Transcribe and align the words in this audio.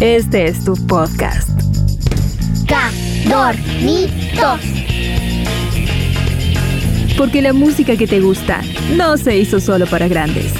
Este 0.00 0.46
es 0.46 0.64
tu 0.64 0.74
podcast. 0.86 1.50
Cadornitos. 2.68 4.60
Porque 7.16 7.42
la 7.42 7.52
música 7.52 7.96
que 7.96 8.06
te 8.06 8.20
gusta 8.20 8.60
no 8.96 9.16
se 9.16 9.36
hizo 9.36 9.58
solo 9.58 9.86
para 9.86 10.06
grandes. 10.06 10.52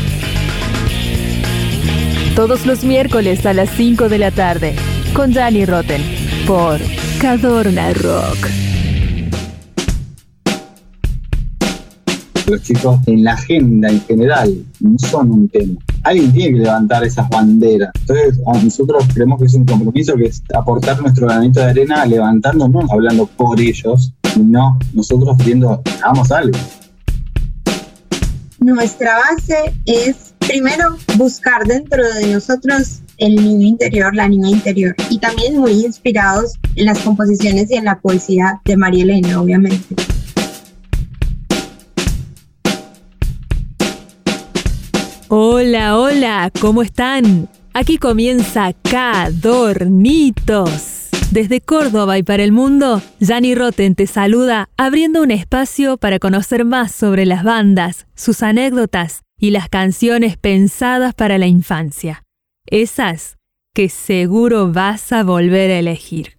Todos 2.34 2.66
los 2.66 2.82
miércoles 2.82 3.46
a 3.46 3.52
las 3.52 3.70
5 3.70 4.08
de 4.08 4.18
la 4.18 4.32
tarde 4.32 4.74
con 5.14 5.32
Danny 5.32 5.64
Rotten 5.66 6.02
por 6.44 6.80
Cadorna 7.20 7.92
Rock. 7.92 8.48
Los 12.48 12.60
chicos 12.64 12.98
en 13.06 13.22
la 13.22 13.34
agenda 13.34 13.88
en 13.88 14.00
general 14.00 14.52
no 14.80 14.98
son 14.98 15.30
un 15.30 15.48
tema. 15.48 15.78
Alguien 16.04 16.32
tiene 16.32 16.56
que 16.56 16.64
levantar 16.64 17.04
esas 17.04 17.28
banderas. 17.28 17.90
Entonces, 18.00 18.38
nosotros 18.62 19.04
creemos 19.12 19.38
que 19.38 19.46
es 19.46 19.54
un 19.54 19.64
compromiso 19.64 20.14
que 20.16 20.26
es 20.26 20.42
aportar 20.54 21.00
nuestro 21.00 21.26
granito 21.26 21.60
de 21.60 21.66
arena 21.66 22.04
levantándonos, 22.06 22.90
hablando 22.90 23.26
por 23.26 23.60
ellos, 23.60 24.12
no 24.38 24.78
nosotros 24.94 25.36
viendo, 25.44 25.82
hagamos 26.02 26.30
algo. 26.30 26.58
Nuestra 28.60 29.18
base 29.18 29.74
es 29.86 30.34
primero 30.38 30.96
buscar 31.16 31.64
dentro 31.66 32.02
de 32.14 32.32
nosotros 32.32 33.00
el 33.18 33.36
niño 33.36 33.66
interior, 33.66 34.14
la 34.14 34.28
niña 34.28 34.48
interior, 34.48 34.94
y 35.10 35.18
también 35.18 35.58
muy 35.58 35.84
inspirados 35.84 36.54
en 36.76 36.86
las 36.86 37.00
composiciones 37.00 37.70
y 37.70 37.74
en 37.74 37.84
la 37.84 37.98
poesía 37.98 38.60
de 38.64 38.76
María 38.76 39.02
Elena, 39.02 39.40
obviamente. 39.40 39.94
Hola, 45.30 45.98
hola, 45.98 46.50
¿cómo 46.58 46.82
están? 46.82 47.50
Aquí 47.74 47.98
comienza 47.98 48.72
Cadornitos. 48.72 49.50
Desde 51.30 51.60
Córdoba 51.60 52.16
y 52.16 52.22
para 52.22 52.42
el 52.42 52.52
mundo, 52.52 53.02
Jani 53.20 53.54
Roten 53.54 53.94
te 53.94 54.06
saluda 54.06 54.70
abriendo 54.78 55.22
un 55.22 55.30
espacio 55.30 55.98
para 55.98 56.18
conocer 56.18 56.64
más 56.64 56.92
sobre 56.92 57.26
las 57.26 57.44
bandas, 57.44 58.06
sus 58.14 58.42
anécdotas 58.42 59.20
y 59.38 59.50
las 59.50 59.68
canciones 59.68 60.38
pensadas 60.38 61.12
para 61.12 61.36
la 61.36 61.46
infancia. 61.46 62.24
Esas 62.64 63.36
que 63.74 63.90
seguro 63.90 64.72
vas 64.72 65.12
a 65.12 65.24
volver 65.24 65.70
a 65.72 65.78
elegir. 65.78 66.38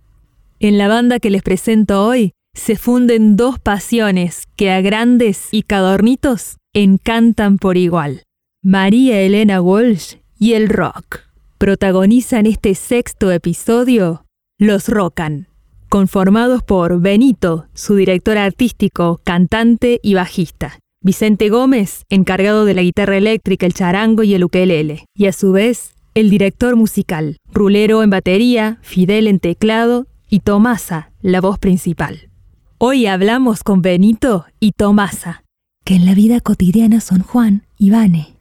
En 0.59 0.79
la 0.79 0.87
banda 0.87 1.19
que 1.19 1.29
les 1.29 1.43
presento 1.43 2.07
hoy 2.07 2.31
se 2.55 2.75
funden 2.75 3.35
dos 3.35 3.59
pasiones 3.59 4.45
que 4.55 4.71
a 4.71 4.81
grandes 4.81 5.49
y 5.51 5.61
cadornitos 5.61 6.57
encantan 6.73 7.59
por 7.59 7.77
igual. 7.77 8.23
María 8.61 9.21
Elena 9.21 9.61
Walsh 9.61 10.15
y 10.37 10.51
el 10.51 10.67
rock. 10.67 11.21
Protagonizan 11.57 12.45
este 12.45 12.75
sexto 12.75 13.31
episodio 13.31 14.25
Los 14.57 14.89
Rocan, 14.89 15.47
conformados 15.87 16.61
por 16.61 16.99
Benito, 16.99 17.67
su 17.73 17.95
director 17.95 18.37
artístico, 18.37 19.21
cantante 19.23 20.01
y 20.03 20.13
bajista. 20.13 20.77
Vicente 21.01 21.47
Gómez, 21.47 22.03
encargado 22.09 22.65
de 22.65 22.73
la 22.73 22.81
guitarra 22.81 23.15
eléctrica, 23.15 23.65
el 23.65 23.73
charango 23.73 24.23
y 24.23 24.33
el 24.33 24.43
ukelele, 24.43 25.05
y 25.15 25.27
a 25.27 25.31
su 25.31 25.53
vez 25.53 25.95
el 26.13 26.29
director 26.29 26.75
musical, 26.75 27.37
Rulero 27.53 28.03
en 28.03 28.09
batería, 28.09 28.79
Fidel 28.81 29.27
en 29.27 29.39
teclado 29.39 30.05
y 30.29 30.41
Tomasa, 30.41 31.13
la 31.21 31.39
voz 31.39 31.59
principal. 31.59 32.29
Hoy 32.77 33.05
hablamos 33.05 33.63
con 33.63 33.81
Benito 33.81 34.47
y 34.59 34.73
Tomasa, 34.73 35.45
que 35.85 35.95
en 35.95 36.05
la 36.05 36.13
vida 36.13 36.41
cotidiana 36.41 36.99
son 36.99 37.21
Juan 37.21 37.63
y 37.77 37.91
Vane. 37.91 38.38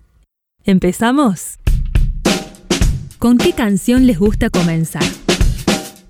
¿Empezamos? 0.68 1.56
¿Con 3.18 3.38
qué 3.38 3.54
canción 3.54 4.06
les 4.06 4.18
gusta 4.18 4.50
comenzar? 4.50 5.02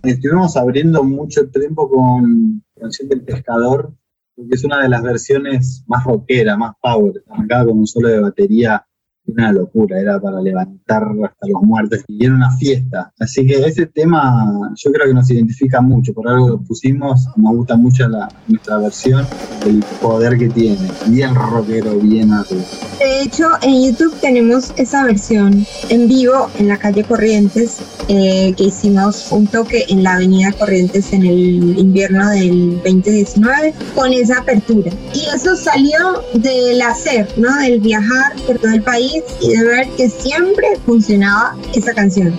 Estuvimos 0.02 0.56
abriendo 0.56 1.04
mucho 1.04 1.48
tiempo 1.48 1.88
con 1.88 2.64
Canción 2.74 3.08
del 3.08 3.22
Pescador, 3.22 3.94
porque 4.34 4.56
es 4.56 4.64
una 4.64 4.82
de 4.82 4.88
las 4.88 5.00
versiones 5.04 5.84
más 5.86 6.02
rockera, 6.02 6.56
más 6.56 6.72
power. 6.82 7.22
Arrancaba 7.28 7.66
con 7.66 7.78
un 7.78 7.86
solo 7.86 8.08
de 8.08 8.18
batería 8.18 8.84
una 9.28 9.52
locura, 9.52 10.00
era 10.00 10.20
para 10.20 10.40
levantar 10.40 11.04
hasta 11.24 11.46
los 11.46 11.62
muertos 11.62 12.04
y 12.08 12.24
era 12.24 12.34
una 12.34 12.50
fiesta. 12.56 13.12
Así 13.18 13.46
que 13.46 13.54
ese 13.66 13.86
tema 13.86 14.72
yo 14.74 14.90
creo 14.92 15.06
que 15.06 15.14
nos 15.14 15.30
identifica 15.30 15.80
mucho, 15.80 16.12
por 16.12 16.28
algo 16.28 16.48
lo 16.48 16.60
pusimos, 16.62 17.26
nos 17.36 17.56
gusta 17.56 17.76
mucho 17.76 18.08
la, 18.08 18.28
nuestra 18.48 18.78
versión, 18.78 19.26
el 19.66 19.84
poder 20.00 20.38
que 20.38 20.48
tiene, 20.48 20.88
bien 21.08 21.34
rockero, 21.34 21.98
bien 21.98 22.32
arriba. 22.32 22.62
De 22.98 23.22
hecho, 23.22 23.48
en 23.62 23.84
YouTube 23.84 24.14
tenemos 24.20 24.72
esa 24.76 25.04
versión 25.04 25.64
en 25.88 26.08
vivo 26.08 26.50
en 26.58 26.68
la 26.68 26.78
calle 26.78 27.04
Corrientes, 27.04 27.78
eh, 28.08 28.54
que 28.56 28.64
hicimos 28.64 29.30
un 29.30 29.46
toque 29.46 29.84
en 29.88 30.02
la 30.02 30.14
avenida 30.14 30.52
Corrientes 30.52 31.12
en 31.12 31.24
el 31.24 31.78
invierno 31.78 32.30
del 32.30 32.76
2019 32.76 33.74
con 33.94 34.12
esa 34.12 34.40
apertura. 34.40 34.90
Y 35.14 35.26
eso 35.34 35.56
salió 35.56 36.22
del 36.34 36.80
hacer, 36.82 37.28
¿no? 37.36 37.54
Del 37.58 37.80
viajar 37.80 38.34
por 38.46 38.58
todo 38.58 38.72
el 38.72 38.82
país 38.82 39.17
y 39.40 39.56
de 39.56 39.64
ver 39.64 39.88
que 39.96 40.08
siempre 40.08 40.78
funcionaba 40.84 41.56
esa 41.74 41.94
canción. 41.94 42.38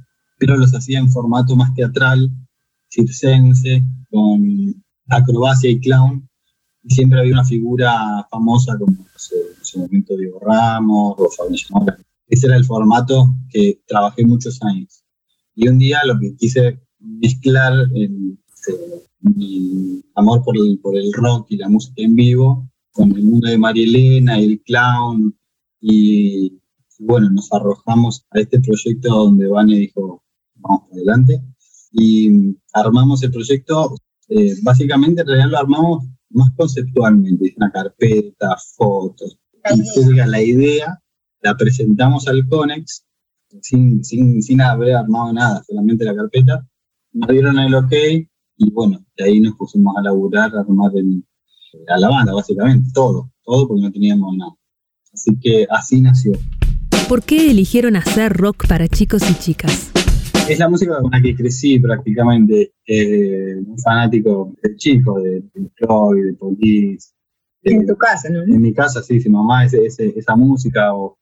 pero 0.41 0.57
los 0.57 0.73
hacía 0.73 0.97
en 0.97 1.11
formato 1.11 1.55
más 1.55 1.71
teatral, 1.75 2.31
circense, 2.89 3.83
con 4.09 4.83
acrobacia 5.07 5.69
y 5.69 5.79
clown. 5.79 6.27
Y 6.81 6.95
siempre 6.95 7.19
había 7.19 7.33
una 7.33 7.45
figura 7.45 8.27
famosa 8.31 8.75
como 8.75 8.91
en 8.91 9.63
su 9.63 9.79
momento 9.79 10.17
Diego 10.17 10.39
Ramos 10.39 11.15
o 11.19 11.29
Mora. 11.69 11.95
Ese 12.27 12.47
era 12.47 12.55
el 12.55 12.65
formato 12.65 13.35
que 13.51 13.81
trabajé 13.85 14.25
muchos 14.25 14.59
años. 14.63 15.03
Y 15.53 15.67
un 15.67 15.77
día 15.77 15.99
lo 16.05 16.19
que 16.19 16.35
quise 16.35 16.81
mezclar 16.97 17.73
en, 17.93 18.39
este, 18.51 18.73
mi 19.19 20.03
amor 20.15 20.43
por 20.43 20.57
el, 20.57 20.79
por 20.79 20.97
el 20.97 21.13
rock 21.13 21.51
y 21.51 21.57
la 21.57 21.69
música 21.69 22.01
en 22.01 22.15
vivo, 22.15 22.67
con 22.91 23.11
el 23.15 23.23
mundo 23.25 23.47
de 23.47 23.59
María 23.59 23.83
Elena 23.83 24.41
y 24.41 24.45
el 24.53 24.61
clown. 24.61 25.37
Y, 25.79 26.59
bueno, 26.97 27.29
nos 27.29 27.53
arrojamos 27.53 28.25
a 28.31 28.39
este 28.39 28.59
proyecto 28.59 29.09
donde 29.09 29.47
Vane 29.47 29.75
dijo, 29.75 30.23
vamos 30.61 30.83
adelante. 30.91 31.41
Y 31.91 32.55
armamos 32.73 33.21
el 33.23 33.31
proyecto, 33.31 33.95
eh, 34.29 34.55
básicamente 34.63 35.21
en 35.21 35.27
realidad 35.27 35.49
lo 35.49 35.57
armamos 35.57 36.05
más 36.29 36.51
conceptualmente, 36.55 37.53
una 37.57 37.71
carpeta, 37.71 38.55
fotos. 38.75 39.37
Y 39.75 40.15
la 40.15 40.41
idea, 40.41 40.99
la 41.41 41.55
presentamos 41.55 42.27
al 42.27 42.47
CONEX 42.47 43.05
sin, 43.61 44.03
sin, 44.03 44.41
sin 44.41 44.61
haber 44.61 44.95
armado 44.95 45.33
nada, 45.33 45.63
solamente 45.67 46.05
la 46.05 46.15
carpeta. 46.15 46.65
Nos 47.13 47.29
dieron 47.29 47.59
el 47.59 47.75
ok 47.75 47.93
y 48.57 48.71
bueno, 48.71 49.03
de 49.17 49.25
ahí 49.25 49.39
nos 49.41 49.55
pusimos 49.55 49.95
a 49.97 50.01
laburar, 50.01 50.55
a 50.55 50.61
armar 50.61 50.91
a 51.87 51.99
la 51.99 52.09
banda, 52.09 52.33
básicamente, 52.33 52.89
todo, 52.93 53.31
todo 53.43 53.67
porque 53.67 53.83
no 53.83 53.91
teníamos 53.91 54.35
nada. 54.37 54.51
Así 55.13 55.37
que 55.41 55.67
así 55.69 56.01
nació. 56.01 56.33
¿Por 57.09 57.23
qué 57.23 57.51
eligieron 57.51 57.95
hacer 57.95 58.31
rock 58.33 58.67
para 58.67 58.87
chicos 58.87 59.29
y 59.29 59.33
chicas? 59.35 59.90
Es 60.51 60.59
la 60.59 60.67
música 60.67 60.99
con 61.01 61.11
la 61.11 61.21
que 61.21 61.33
crecí 61.33 61.79
prácticamente, 61.79 62.73
eh, 62.85 63.55
un 63.65 63.77
fanático 63.79 64.53
de 64.61 64.75
chico, 64.75 65.21
de, 65.21 65.41
de 65.53 65.69
Floyd, 65.75 66.25
de 66.25 66.33
Police. 66.33 67.11
en 67.63 67.87
tu 67.87 67.95
casa, 67.95 68.29
¿no? 68.29 68.41
En 68.41 68.61
mi 68.61 68.73
casa, 68.73 69.01
sí, 69.01 69.21
sí, 69.21 69.29
mamá, 69.29 69.65
ese, 69.65 69.85
esa 69.85 70.35
música, 70.35 70.93
o, 70.93 71.17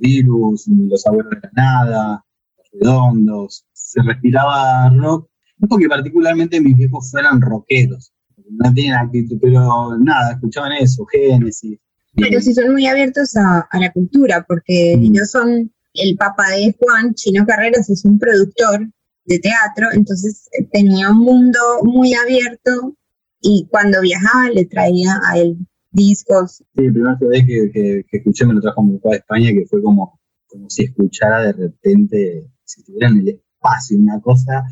Virus, 0.00 0.66
Los 0.68 1.06
Abuelos 1.06 1.30
de 1.30 1.40
la 1.42 1.50
Nada, 1.52 2.24
Redondos. 2.72 3.66
Se 3.72 4.00
respiraba 4.02 4.88
rock, 4.90 5.28
no 5.58 5.68
porque 5.68 5.88
particularmente 5.88 6.60
mis 6.60 6.76
viejos 6.76 7.10
fueran 7.10 7.40
rockeros, 7.40 8.14
no 8.50 8.72
tenían 8.72 9.04
actitud, 9.04 9.36
pero 9.42 9.98
nada, 9.98 10.32
escuchaban 10.32 10.72
eso, 10.72 11.04
Génesis. 11.06 11.78
Pero 12.14 12.40
sí 12.40 12.54
son 12.54 12.72
muy 12.72 12.86
abiertos 12.86 13.36
a, 13.36 13.68
la 13.78 13.92
cultura, 13.92 14.44
porque 14.48 14.96
mm. 14.96 15.02
ellos 15.02 15.30
son 15.30 15.70
el 15.94 16.16
papá 16.16 16.50
de 16.50 16.74
Juan, 16.78 17.14
Chino 17.14 17.44
Carreras, 17.46 17.88
es 17.90 18.04
un 18.04 18.18
productor 18.18 18.88
de 19.24 19.38
teatro, 19.38 19.88
entonces 19.92 20.48
eh, 20.58 20.66
tenía 20.72 21.10
un 21.10 21.18
mundo 21.18 21.58
muy 21.84 22.14
abierto 22.14 22.96
y 23.40 23.66
cuando 23.70 24.00
viajaba 24.00 24.50
le 24.50 24.64
traía 24.66 25.20
a 25.24 25.38
él 25.38 25.56
discos. 25.92 26.62
Sí, 26.76 26.82
la 26.86 26.92
primera 26.92 27.18
vez 27.20 27.46
que, 27.46 28.04
que, 28.08 28.16
escuché 28.16 28.46
me 28.46 28.54
lo 28.54 28.60
trajo 28.60 28.82
mi 28.82 28.98
papá 28.98 29.10
de 29.10 29.16
España, 29.16 29.50
que 29.52 29.66
fue 29.66 29.82
como, 29.82 30.20
como 30.46 30.70
si 30.70 30.84
escuchara 30.84 31.42
de 31.44 31.52
repente, 31.52 32.50
si 32.64 32.80
estuviera 32.80 33.08
en 33.08 33.18
el 33.18 33.28
espacio, 33.28 33.98
una 33.98 34.20
cosa 34.20 34.64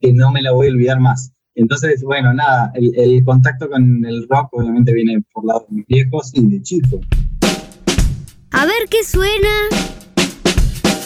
que 0.00 0.12
no 0.12 0.32
me 0.32 0.42
la 0.42 0.52
voy 0.52 0.68
a 0.68 0.70
olvidar 0.70 1.00
más. 1.00 1.32
Entonces, 1.54 2.02
bueno, 2.02 2.34
nada, 2.34 2.72
el, 2.74 2.92
el 2.96 3.24
contacto 3.24 3.68
con 3.68 4.04
el 4.04 4.26
rock 4.28 4.48
obviamente 4.52 4.92
viene 4.92 5.22
por 5.32 5.44
lado 5.44 5.66
de 5.68 5.76
mis 5.76 5.86
viejos 5.86 6.32
y 6.34 6.46
de 6.48 6.62
chico. 6.62 7.00
A 8.50 8.66
ver 8.66 8.88
qué 8.90 9.04
suena. 9.04 9.93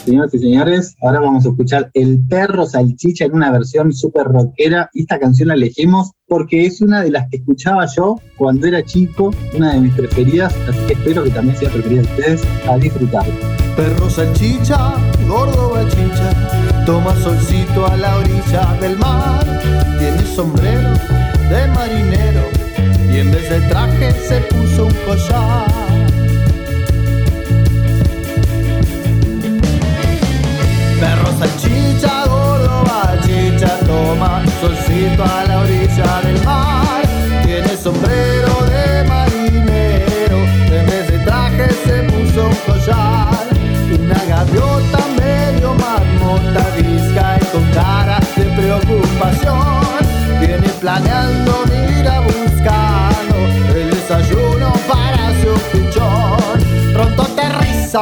Señoras 0.08 0.32
y 0.32 0.38
señores, 0.38 0.96
ahora 1.02 1.20
vamos 1.20 1.44
a 1.44 1.50
escuchar 1.50 1.90
El 1.92 2.26
Perro 2.26 2.64
Salchicha 2.64 3.26
en 3.26 3.34
una 3.34 3.50
versión 3.50 3.92
súper 3.92 4.24
rockera. 4.24 4.88
Esta 4.94 5.18
canción 5.18 5.48
la 5.48 5.54
elegimos 5.54 6.12
porque 6.26 6.64
es 6.64 6.80
una 6.80 7.02
de 7.02 7.10
las 7.10 7.28
que 7.28 7.36
escuchaba 7.36 7.84
yo 7.94 8.16
cuando 8.38 8.66
era 8.66 8.82
chico, 8.82 9.34
una 9.54 9.74
de 9.74 9.82
mis 9.82 9.92
preferidas, 9.92 10.54
así 10.66 10.78
que 10.86 10.94
espero 10.94 11.24
que 11.24 11.30
también 11.30 11.58
sea 11.58 11.68
preferida 11.68 12.00
de 12.00 12.08
ustedes 12.08 12.42
a 12.66 12.78
disfrutar. 12.78 13.26
Perro 13.76 14.08
Salchicha, 14.08 14.94
gordo 15.28 15.72
bachicha, 15.72 16.84
toma 16.86 17.14
solcito 17.16 17.86
a 17.86 17.94
la 17.98 18.16
orilla 18.16 18.78
del 18.80 18.96
mar, 18.96 19.44
tiene 19.98 20.22
sombrero 20.22 20.88
de 21.50 21.68
marinero 21.74 22.44
y 23.12 23.18
en 23.18 23.30
vez 23.30 23.50
de 23.50 23.60
traje 23.68 24.12
se 24.12 24.40
puso 24.40 24.86
un 24.86 24.94
collar. 25.04 25.87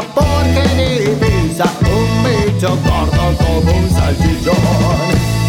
Porque 0.02 0.62
ni 0.76 1.08
un 1.08 2.24
bicho 2.24 2.76
gordo 2.84 3.36
como 3.38 3.78
un 3.78 3.90
salchichón. 3.90 4.56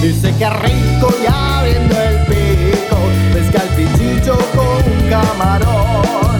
Dice 0.01 0.33
que 0.37 0.49
rico 0.49 1.13
ya 1.23 1.63
viendo 1.63 2.01
el 2.01 2.17
pico, 2.25 2.97
pesca 3.33 3.63
el 3.63 3.69
pichicho 3.75 4.37
con 4.55 4.91
un 4.91 5.09
camarón. 5.09 6.37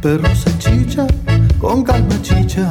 Perro 0.00 0.34
salchicha 0.34 1.06
con 1.58 1.82
calma 1.82 2.22
chicha, 2.22 2.70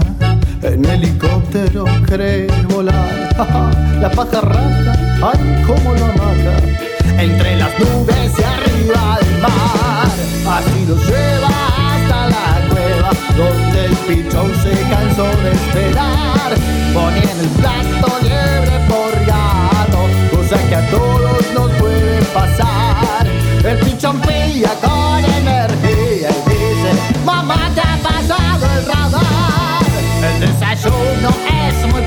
en 0.64 0.86
helicóptero 0.86 1.86
cree 2.06 2.48
volar. 2.70 3.30
La 4.00 4.10
pajarraca, 4.10 4.94
ay, 5.22 5.64
cómo 5.68 5.94
lo 5.94 6.06
amaga, 6.06 6.58
entre 7.18 7.58
las 7.58 7.78
nubes 7.80 8.19
el 17.40 17.48
plato 17.50 18.20
liebre 18.22 18.80
por 18.88 19.26
gato, 19.26 20.08
cosa 20.36 20.58
que 20.68 20.76
a 20.76 20.86
todos 20.90 21.46
nos 21.54 21.72
puede 21.80 22.22
pasar. 22.34 23.28
El 23.64 23.78
pichón 23.80 24.20
pilla 24.22 24.74
con 24.82 25.24
energía 25.24 26.30
y 26.32 26.50
dice, 26.50 26.92
mamá 27.24 27.72
te 27.74 27.82
ha 27.82 27.98
pasado 28.04 28.66
el 28.78 28.86
radar. 28.86 29.84
El 30.24 30.40
desayuno 30.42 31.30
es 31.64 31.94
muy 31.94 32.02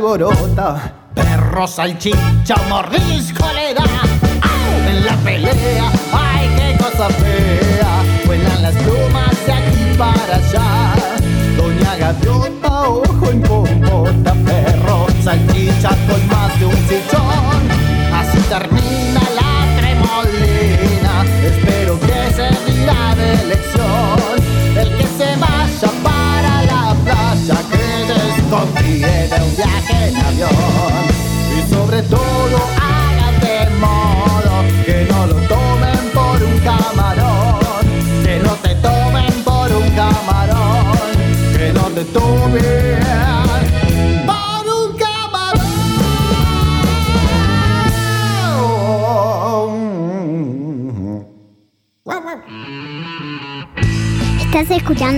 alborota. 0.00 0.94
Perro, 1.14 1.66
salchicha, 1.66 2.56
mordisco 2.68 3.44
le 3.52 3.74
da. 3.74 3.84
En 4.88 5.04
la 5.04 5.14
pelea, 5.16 5.90
ay, 6.12 6.48
qué 6.56 6.82
cosa 6.82 7.08
fea. 7.10 8.02
Vuelan 8.24 8.62
las 8.62 8.74
plumas 8.76 9.36
aquí 9.46 9.98
para 9.98 10.36
allá. 10.36 10.69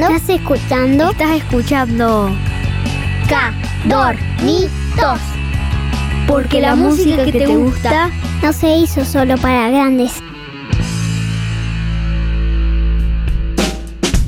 Escuchando? 0.03 0.11
¿Estás 0.11 0.31
escuchando? 0.31 1.11
¿Estás 1.11 1.31
escuchando? 1.37 2.29
Dormitos. 3.89 5.21
Porque 6.27 6.61
la 6.61 6.75
música 6.75 7.25
que 7.25 7.33
te 7.33 7.47
gusta 7.47 8.11
no 8.43 8.53
se 8.53 8.77
hizo 8.77 9.05
solo 9.05 9.37
para 9.39 9.71
grandes. 9.71 10.13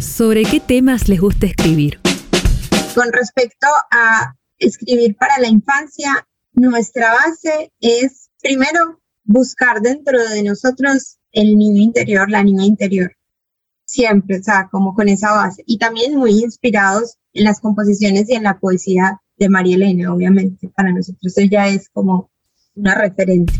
¿Sobre 0.00 0.44
qué 0.44 0.60
temas 0.60 1.08
les 1.08 1.20
gusta 1.20 1.46
escribir? 1.46 2.00
Con 2.94 3.12
respecto 3.12 3.66
a 3.90 4.34
escribir 4.58 5.16
para 5.16 5.38
la 5.38 5.48
infancia, 5.48 6.26
nuestra 6.52 7.12
base 7.14 7.72
es 7.80 8.30
primero 8.40 9.00
buscar 9.24 9.80
dentro 9.80 10.22
de 10.28 10.42
nosotros 10.44 11.18
el 11.32 11.56
niño 11.56 11.82
interior, 11.82 12.30
la 12.30 12.44
niña 12.44 12.64
interior 12.64 13.10
siempre, 13.94 14.40
o 14.40 14.42
sea, 14.42 14.68
como 14.70 14.94
con 14.94 15.08
esa 15.08 15.32
base. 15.32 15.62
Y 15.66 15.78
también 15.78 16.16
muy 16.16 16.42
inspirados 16.42 17.16
en 17.32 17.44
las 17.44 17.60
composiciones 17.60 18.28
y 18.28 18.34
en 18.34 18.42
la 18.42 18.58
poesía 18.58 19.20
de 19.36 19.48
María 19.48 19.76
Elena, 19.76 20.12
obviamente. 20.12 20.68
Para 20.76 20.92
nosotros 20.92 21.36
ella 21.38 21.68
es 21.68 21.88
como 21.90 22.30
una 22.74 22.94
referente. 22.96 23.52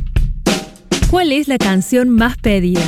¿Cuál 1.11 1.31
es 1.31 1.47
la 1.47 1.59
canción 1.59 2.09
más 2.09 2.37
pedida? 2.39 2.83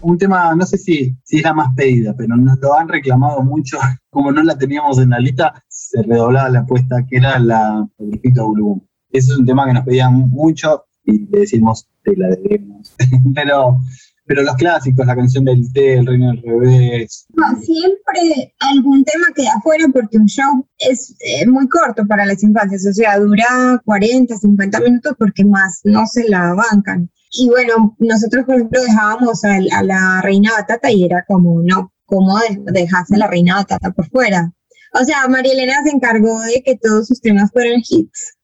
Un 0.00 0.18
tema, 0.18 0.54
no 0.54 0.64
sé 0.64 0.78
si, 0.78 1.16
si 1.24 1.38
es 1.38 1.42
la 1.42 1.52
más 1.52 1.74
pedida, 1.74 2.14
pero 2.16 2.36
nos 2.36 2.60
lo 2.60 2.78
han 2.78 2.88
reclamado 2.88 3.42
mucho. 3.42 3.78
Como 4.10 4.30
no 4.30 4.42
la 4.44 4.56
teníamos 4.56 4.98
en 4.98 5.10
la 5.10 5.18
lista, 5.18 5.64
se 5.68 6.00
redoblaba 6.02 6.48
la 6.48 6.60
apuesta, 6.60 7.04
que 7.08 7.16
era 7.16 7.40
la 7.40 7.84
el 7.98 8.10
grifito 8.10 8.48
Blue. 8.52 8.86
Ese 9.10 9.32
es 9.32 9.38
un 9.38 9.46
tema 9.46 9.66
que 9.66 9.72
nos 9.72 9.84
pedían 9.84 10.14
mucho 10.30 10.84
y 11.04 11.26
le 11.26 11.40
decimos, 11.40 11.88
te 12.04 12.16
la 12.16 12.28
debemos. 12.28 12.94
pero 13.34 13.80
pero 14.26 14.42
los 14.42 14.54
clásicos, 14.56 15.06
la 15.06 15.16
canción 15.16 15.44
del 15.44 15.72
té, 15.72 15.94
el 15.94 16.06
reino 16.06 16.28
del 16.28 16.42
revés. 16.42 17.26
Siempre 17.60 18.54
algún 18.60 19.04
tema 19.04 19.26
queda 19.34 19.54
afuera 19.56 19.86
porque 19.92 20.18
un 20.18 20.26
show 20.26 20.66
es 20.78 21.14
eh, 21.20 21.46
muy 21.46 21.68
corto 21.68 22.06
para 22.06 22.26
las 22.26 22.42
infancias, 22.42 22.86
o 22.86 22.92
sea, 22.92 23.18
dura 23.18 23.80
40, 23.84 24.36
50 24.36 24.80
minutos 24.80 25.14
porque 25.18 25.44
más 25.44 25.80
no 25.84 26.06
se 26.06 26.28
la 26.28 26.54
bancan. 26.54 27.10
Y 27.32 27.48
bueno, 27.48 27.96
nosotros 27.98 28.44
por 28.44 28.56
ejemplo 28.56 28.80
dejábamos 28.80 29.44
a, 29.44 29.56
a 29.56 29.82
la 29.82 30.20
reina 30.22 30.52
batata 30.52 30.90
y 30.90 31.04
era 31.04 31.24
como, 31.26 31.62
no, 31.62 31.92
¿cómo 32.04 32.38
dejaste 32.72 33.16
a 33.16 33.18
la 33.18 33.26
reina 33.26 33.56
batata 33.56 33.90
por 33.90 34.08
fuera? 34.08 34.52
O 34.98 35.04
sea, 35.04 35.28
María 35.28 35.52
Elena 35.52 35.82
se 35.84 35.90
encargó 35.90 36.40
de 36.40 36.62
que 36.62 36.76
todos 36.76 37.08
sus 37.08 37.20
temas 37.20 37.50
fueran 37.52 37.82
hits. 37.86 38.35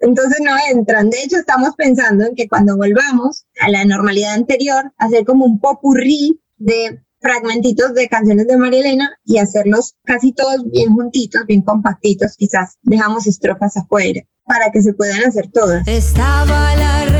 Entonces 0.00 0.38
no 0.42 0.52
entran. 0.70 1.10
De 1.10 1.18
hecho, 1.22 1.36
estamos 1.36 1.74
pensando 1.76 2.24
en 2.24 2.34
que 2.34 2.48
cuando 2.48 2.76
volvamos 2.76 3.46
a 3.60 3.68
la 3.68 3.84
normalidad 3.84 4.34
anterior, 4.34 4.92
hacer 4.96 5.24
como 5.24 5.44
un 5.44 5.60
popurrí 5.60 6.40
de 6.56 7.02
fragmentitos 7.20 7.94
de 7.94 8.08
canciones 8.08 8.46
de 8.46 8.56
María 8.56 8.80
Elena 8.80 9.10
y 9.24 9.38
hacerlos 9.38 9.96
casi 10.04 10.32
todos 10.32 10.64
bien 10.70 10.94
juntitos, 10.94 11.44
bien 11.46 11.62
compactitos, 11.62 12.36
quizás 12.36 12.76
dejamos 12.82 13.26
estrofas 13.26 13.76
afuera 13.76 14.22
para 14.44 14.70
que 14.70 14.80
se 14.80 14.92
puedan 14.92 15.24
hacer 15.24 15.50
todas. 15.50 15.86
Estaba 15.88 16.74
la 16.76 17.15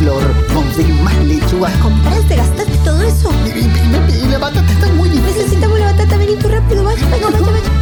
coliflor, 0.00 0.46
conseguí 0.54 0.92
más 0.92 1.16
lechugas. 1.24 1.72
¿Compraste, 1.78 2.36
gastaste 2.36 2.78
todo 2.84 3.02
eso? 3.02 3.30
Y, 3.46 3.60
y, 3.60 4.24
y, 4.24 4.28
la 4.28 4.38
batata 4.38 4.72
está 4.72 4.88
muy 4.94 5.08
difícil. 5.08 5.42
Necesitamos 5.42 5.78
la 5.78 5.92
batata, 5.92 6.16
vení 6.16 6.36
tú 6.36 6.48
rápido, 6.48 6.84
vaya, 6.84 7.06
vaya, 7.10 7.30
vaya, 7.30 7.40
vaya. 7.40 7.79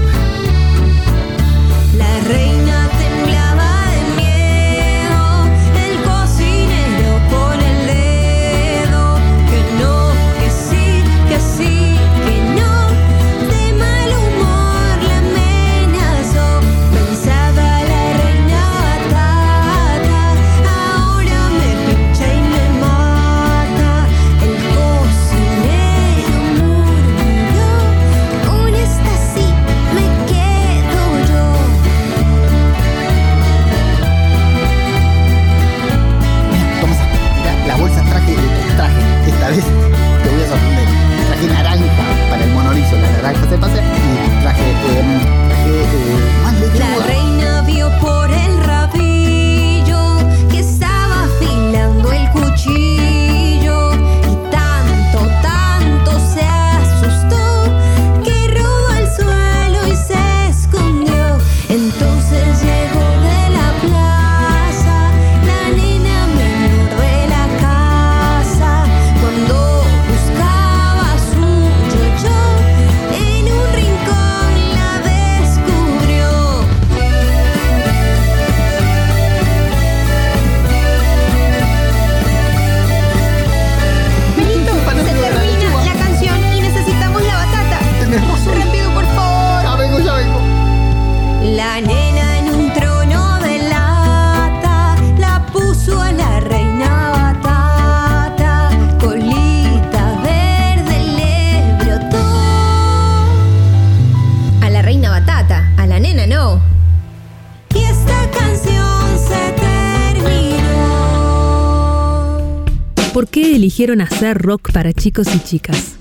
Eligieron 113.78 114.00
hacer 114.00 114.37
rock 114.38 114.73
para 114.73 114.92
chicos 114.92 115.32
y 115.37 115.38
chicas? 115.38 115.97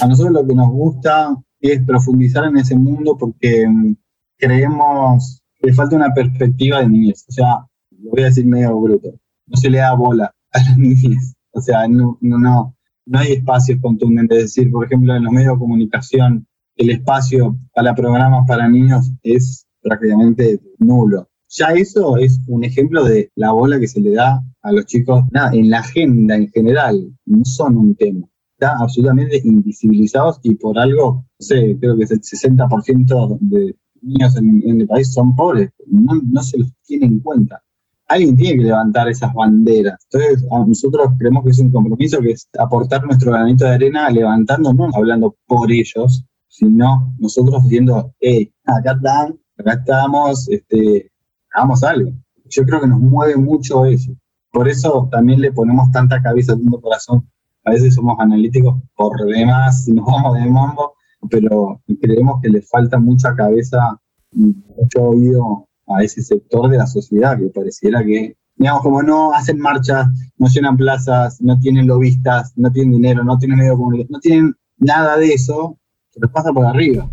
A 0.00 0.06
nosotros 0.06 0.32
lo 0.32 0.46
que 0.46 0.54
nos 0.54 0.70
gusta 0.70 1.36
es 1.60 1.84
profundizar 1.84 2.46
en 2.46 2.56
ese 2.56 2.74
mundo 2.74 3.14
porque 3.18 3.68
mm, 3.68 3.94
creemos 4.38 5.42
que 5.58 5.74
falta 5.74 5.96
una 5.96 6.14
perspectiva 6.14 6.80
de 6.80 6.88
niñez. 6.88 7.26
O 7.28 7.32
sea, 7.32 7.66
lo 7.90 8.10
voy 8.12 8.22
a 8.22 8.26
decir 8.26 8.46
medio 8.46 8.74
bruto, 8.80 9.10
no 9.46 9.56
se 9.58 9.68
le 9.68 9.78
da 9.78 9.92
bola 9.92 10.34
a 10.50 10.58
las 10.60 10.76
niñez. 10.78 11.34
O 11.52 11.60
sea, 11.60 11.86
no, 11.86 12.16
no, 12.22 12.38
no, 12.38 12.74
no 13.04 13.18
hay 13.18 13.32
espacios 13.32 13.78
contundentes. 13.82 14.38
Es 14.38 14.44
decir, 14.44 14.70
por 14.70 14.86
ejemplo, 14.86 15.14
en 15.14 15.24
los 15.24 15.32
medios 15.32 15.56
de 15.56 15.58
comunicación, 15.58 16.46
el 16.76 16.88
espacio 16.88 17.54
para 17.74 17.94
programas 17.94 18.46
para 18.48 18.66
niños 18.66 19.12
es 19.22 19.66
prácticamente 19.82 20.58
nulo. 20.78 21.28
Ya 21.50 21.66
eso 21.74 22.16
es 22.16 22.40
un 22.46 22.64
ejemplo 22.64 23.04
de 23.04 23.30
la 23.34 23.52
bola 23.52 23.78
que 23.78 23.88
se 23.88 24.00
le 24.00 24.12
da 24.12 24.42
a 24.62 24.72
los 24.72 24.86
chicos 24.86 25.24
en 25.52 25.70
la 25.70 25.78
agenda 25.78 26.36
en 26.36 26.48
general. 26.48 27.12
No 27.26 27.44
son 27.44 27.76
un 27.76 27.94
tema. 27.94 28.26
Están 28.52 28.82
absolutamente 28.82 29.40
invisibilizados 29.44 30.38
y 30.42 30.54
por 30.54 30.78
algo, 30.78 31.24
no 31.38 31.46
sé, 31.46 31.76
creo 31.80 31.96
que 31.96 32.04
es 32.04 32.10
el 32.10 32.20
60% 32.20 33.38
de 33.40 33.74
niños 34.02 34.36
en, 34.36 34.80
el 34.80 34.86
país 34.86 35.12
son 35.12 35.34
pobres. 35.34 35.70
No, 35.86 36.20
no 36.22 36.42
se 36.42 36.58
los 36.58 36.70
tiene 36.84 37.06
en 37.06 37.20
cuenta 37.20 37.62
alguien 38.10 38.36
tiene 38.36 38.58
que 38.58 38.64
levantar 38.64 39.08
esas 39.08 39.32
banderas. 39.32 40.04
Entonces, 40.10 40.44
nosotros 40.66 41.12
creemos 41.16 41.44
que 41.44 41.50
es 41.50 41.60
un 41.60 41.70
compromiso 41.70 42.20
que 42.20 42.32
es 42.32 42.48
aportar 42.58 43.04
nuestro 43.04 43.30
granito 43.30 43.64
de 43.64 43.70
arena 43.70 44.10
levantando, 44.10 44.74
no 44.74 44.90
hablando 44.92 45.36
por 45.46 45.70
ellos, 45.70 46.24
sino 46.48 47.14
nosotros 47.18 47.62
diciendo, 47.62 48.12
hey, 48.18 48.52
acá 48.64 48.92
están, 48.92 49.38
acá 49.56 49.72
estamos, 49.74 50.48
este, 50.48 51.10
hagamos 51.54 51.84
algo. 51.84 52.12
Yo 52.46 52.64
creo 52.64 52.80
que 52.80 52.88
nos 52.88 52.98
mueve 52.98 53.36
mucho 53.36 53.84
eso. 53.86 54.12
Por 54.52 54.68
eso 54.68 55.08
también 55.10 55.40
le 55.40 55.52
ponemos 55.52 55.90
tanta 55.90 56.20
cabeza, 56.22 56.54
tanto 56.54 56.80
corazón. 56.80 57.28
A 57.64 57.72
veces 57.72 57.94
somos 57.94 58.18
analíticos 58.18 58.80
por 58.96 59.12
demás, 59.26 59.86
nos 59.94 60.06
vamos 60.06 60.38
de 60.38 60.50
mambo, 60.50 60.94
pero 61.30 61.80
creemos 62.00 62.40
que 62.42 62.48
le 62.48 62.62
falta 62.62 62.98
mucha 62.98 63.34
cabeza 63.34 64.00
y 64.32 64.54
mucho 64.76 65.02
oído 65.02 65.68
a 65.86 66.02
ese 66.02 66.22
sector 66.22 66.70
de 66.70 66.78
la 66.78 66.86
sociedad 66.86 67.36
que 67.38 67.46
pareciera 67.46 68.04
que, 68.04 68.36
digamos, 68.56 68.82
como 68.82 69.02
no 69.02 69.32
hacen 69.32 69.58
marchas, 69.58 70.06
no 70.38 70.46
llenan 70.46 70.76
plazas, 70.76 71.40
no 71.40 71.58
tienen 71.58 71.86
lobistas, 71.86 72.52
no 72.56 72.70
tienen 72.70 72.92
dinero, 72.92 73.24
no 73.24 73.38
tienen 73.38 73.58
medio 73.58 73.76
comunicación, 73.76 74.12
no 74.12 74.20
tienen 74.20 74.54
nada 74.78 75.16
de 75.16 75.34
eso, 75.34 75.78
se 76.10 76.20
les 76.20 76.30
pasa 76.30 76.52
por 76.52 76.64
arriba. 76.64 77.08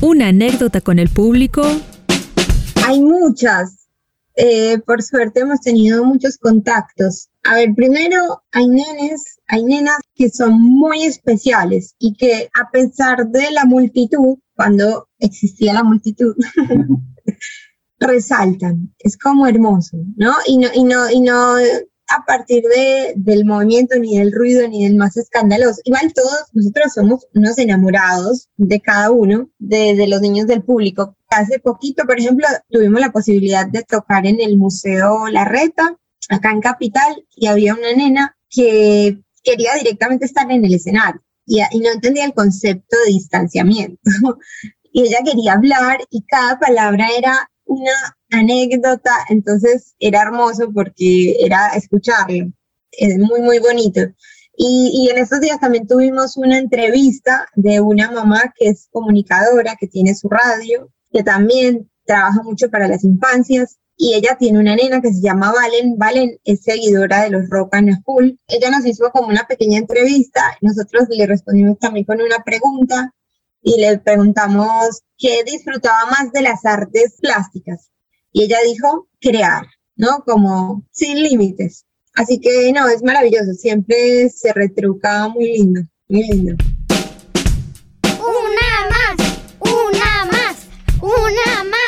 Una 0.00 0.28
anécdota 0.28 0.80
con 0.80 0.98
el 0.98 1.08
público 1.08 1.62
hay 2.84 3.00
muchas, 3.00 3.81
eh, 4.34 4.78
por 4.78 5.02
suerte 5.02 5.40
hemos 5.40 5.60
tenido 5.60 6.04
muchos 6.04 6.38
contactos. 6.38 7.28
A 7.44 7.56
ver, 7.56 7.74
primero 7.74 8.42
hay 8.52 8.68
nenes, 8.68 9.40
hay 9.46 9.64
nenas 9.64 9.98
que 10.14 10.30
son 10.30 10.60
muy 10.60 11.04
especiales 11.04 11.94
y 11.98 12.14
que 12.14 12.48
a 12.58 12.70
pesar 12.70 13.28
de 13.28 13.50
la 13.50 13.64
multitud, 13.64 14.38
cuando 14.54 15.08
existía 15.18 15.74
la 15.74 15.82
multitud, 15.82 16.34
resaltan. 17.98 18.94
Es 18.98 19.16
como 19.16 19.46
hermoso, 19.46 19.98
¿no? 20.16 20.34
Y 20.46 20.58
no, 20.58 20.68
y 20.74 20.84
no, 20.84 21.10
y 21.10 21.20
no 21.20 21.56
a 22.16 22.24
partir 22.26 22.62
de, 22.64 23.14
del 23.16 23.44
movimiento, 23.44 23.98
ni 23.98 24.18
del 24.18 24.32
ruido, 24.32 24.68
ni 24.68 24.84
del 24.84 24.96
más 24.96 25.16
escandaloso. 25.16 25.80
Igual 25.84 26.12
todos 26.12 26.44
nosotros 26.52 26.92
somos 26.94 27.26
unos 27.34 27.58
enamorados 27.58 28.48
de 28.56 28.80
cada 28.80 29.10
uno, 29.10 29.48
de, 29.58 30.06
los 30.06 30.20
niños 30.20 30.46
del 30.46 30.62
público. 30.62 31.16
Hace 31.28 31.58
poquito, 31.58 32.04
por 32.04 32.18
ejemplo, 32.18 32.46
tuvimos 32.70 33.00
la 33.00 33.12
posibilidad 33.12 33.66
de 33.66 33.82
tocar 33.82 34.26
en 34.26 34.40
el 34.40 34.58
Museo 34.58 35.28
La 35.28 35.44
Reta, 35.44 35.96
acá 36.28 36.50
en 36.50 36.60
Capital, 36.60 37.26
y 37.34 37.46
había 37.46 37.74
una 37.74 37.92
nena 37.94 38.36
que 38.50 39.18
quería 39.42 39.74
directamente 39.74 40.26
estar 40.26 40.50
en 40.50 40.64
el 40.64 40.74
escenario 40.74 41.22
y, 41.46 41.60
y 41.72 41.80
no 41.80 41.90
entendía 41.90 42.24
el 42.24 42.34
concepto 42.34 42.96
de 43.06 43.12
distanciamiento. 43.12 43.98
y 44.92 45.02
ella 45.02 45.18
quería 45.24 45.54
hablar 45.54 46.00
y 46.10 46.22
cada 46.24 46.58
palabra 46.58 47.08
era 47.16 47.50
una 47.72 48.16
anécdota, 48.30 49.12
entonces 49.28 49.94
era 49.98 50.22
hermoso 50.22 50.70
porque 50.72 51.36
era 51.40 51.68
escucharlo, 51.68 52.52
es 52.92 53.18
muy, 53.18 53.40
muy 53.40 53.58
bonito. 53.58 54.00
Y, 54.56 54.90
y, 54.94 55.10
en 55.10 55.18
estos 55.18 55.40
días 55.40 55.58
también 55.60 55.86
tuvimos 55.86 56.36
una 56.36 56.58
entrevista 56.58 57.48
de 57.54 57.80
una 57.80 58.10
mamá 58.10 58.52
que 58.54 58.68
es 58.68 58.88
comunicadora, 58.90 59.76
que 59.76 59.88
tiene 59.88 60.14
su 60.14 60.28
radio, 60.28 60.90
que 61.10 61.22
también 61.22 61.90
trabaja 62.04 62.42
mucho 62.42 62.70
para 62.70 62.86
las 62.86 63.02
infancias. 63.04 63.78
Y 63.96 64.14
ella 64.14 64.36
tiene 64.38 64.58
una 64.58 64.76
nena 64.76 65.00
que 65.00 65.12
se 65.12 65.22
llama 65.22 65.52
Valen. 65.52 65.96
Valen 65.96 66.38
es 66.44 66.62
seguidora 66.62 67.22
de 67.22 67.30
los 67.30 67.48
Rock 67.48 67.74
and 67.74 68.00
School. 68.00 68.38
Ella 68.48 68.70
nos 68.70 68.84
hizo 68.84 69.10
como 69.10 69.28
una 69.28 69.46
pequeña 69.46 69.78
entrevista. 69.78 70.42
Nosotros 70.60 71.04
le 71.08 71.26
respondimos 71.26 71.78
también 71.78 72.04
con 72.04 72.20
una 72.20 72.38
pregunta 72.44 73.12
y 73.62 73.80
le 73.80 73.98
preguntamos 73.98 75.02
qué 75.16 75.44
disfrutaba 75.44 76.10
más 76.10 76.32
de 76.32 76.42
las 76.42 76.64
artes 76.64 77.16
plásticas. 77.20 77.90
Y 78.32 78.44
ella 78.44 78.58
dijo, 78.64 79.08
crear, 79.20 79.66
¿no? 79.96 80.24
Como 80.26 80.84
sin 80.90 81.22
límites. 81.22 81.86
Así 82.14 82.40
que 82.40 82.72
no, 82.72 82.88
es 82.88 83.02
maravilloso, 83.02 83.54
siempre 83.54 84.28
se 84.28 84.52
retruca 84.52 85.28
muy 85.28 85.46
lindo, 85.46 85.80
muy 86.08 86.24
lindo. 86.24 86.54
Una 88.02 88.88
más, 88.90 89.38
una 89.60 90.24
más, 90.26 90.66
una 91.00 91.64
más, 91.64 91.81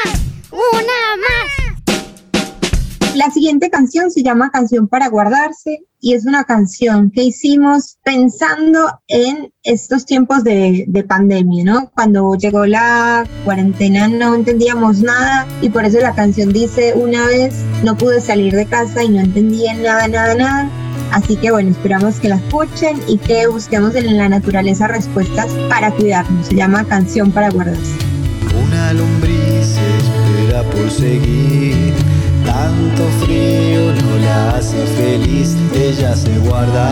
La 3.15 3.31
siguiente 3.31 3.71
canción 3.71 4.11
se 4.11 4.25
llama 4.25 4.51
Canción 4.51 4.89
para 4.89 5.09
Guardarse 5.09 5.85
y 6.01 6.15
es 6.15 6.27
una 6.27 6.43
canción 6.43 7.13
que 7.13 7.23
hicimos 7.23 7.97
pensando 8.03 9.01
en 9.07 9.53
estos 9.63 10.05
tiempos 10.05 10.43
de, 10.43 10.85
de, 10.89 11.05
pandemia, 11.05 11.63
¿no? 11.65 11.91
Cuando 11.95 12.35
llegó 12.35 12.67
la 12.67 13.25
cuarentena 13.45 14.09
no 14.09 14.35
entendíamos 14.35 15.01
nada 15.01 15.47
y 15.63 15.69
por 15.69 15.85
eso 15.85 16.01
la 16.01 16.17
canción 16.17 16.53
dice, 16.53 16.95
una 16.97 17.25
vez 17.27 17.55
no 17.85 17.97
pude 17.97 18.21
salir 18.21 18.53
de 18.53 18.67
casa 18.67 19.05
y 19.05 19.09
no 19.11 19.21
entendía 19.21 19.75
nada, 19.75 20.09
nada, 20.09 20.35
nada. 20.35 20.71
Así 21.13 21.37
que 21.37 21.53
bueno, 21.53 21.71
esperamos 21.71 22.17
que 22.19 22.29
la 22.29 22.37
escuchen 22.37 23.01
y 23.07 23.19
que 23.19 23.47
busquemos 23.47 23.95
en 23.95 24.17
la 24.17 24.29
naturaleza 24.29 24.89
respuestas 24.89 25.53
para 25.69 25.93
cuidarnos. 25.93 26.49
Se 26.49 26.57
llama 26.57 26.85
Canción 26.85 27.31
para 27.31 27.51
Guardarse. 27.51 27.95
Una 28.67 28.93
lombriz 28.93 29.79
espera 29.79 30.65
por 30.65 30.91
seguir. 30.91 31.94
Tanto 32.45 33.05
frío 33.25 33.93
no 33.93 34.19
la 34.19 34.57
hace 34.57 34.87
feliz. 34.99 35.57
Ella 35.75 36.15
se 36.15 36.39
guarda. 36.39 36.87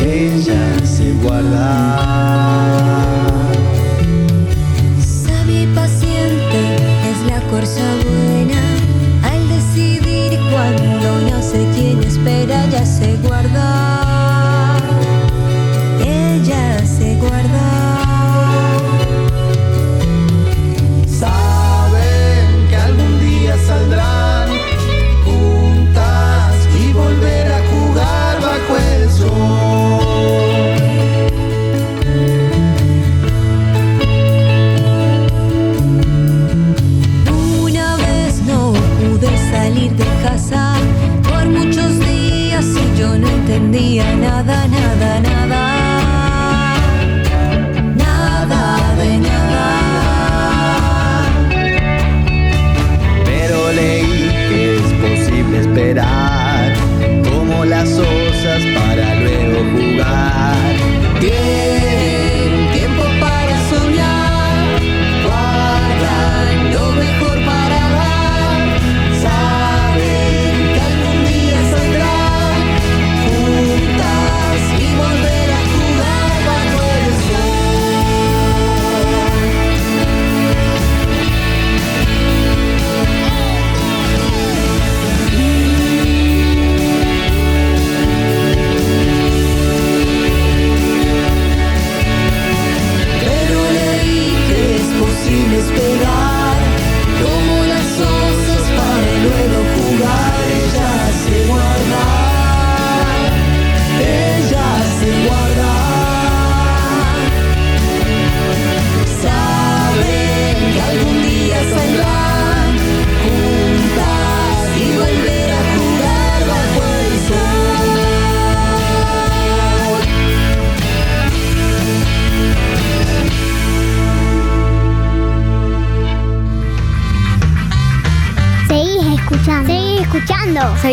Ella 0.00 0.84
se 0.84 1.12
guarda. 1.22 2.51